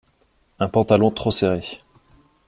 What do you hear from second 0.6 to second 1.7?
pantalon trop serré.